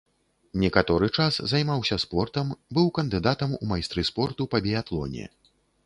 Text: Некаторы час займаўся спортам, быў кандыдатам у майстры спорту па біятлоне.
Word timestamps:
Некаторы 0.61 1.09
час 1.17 1.33
займаўся 1.51 1.99
спортам, 2.05 2.47
быў 2.79 2.91
кандыдатам 2.99 3.57
у 3.61 3.71
майстры 3.75 4.01
спорту 4.13 4.41
па 4.57 4.65
біятлоне. 4.69 5.25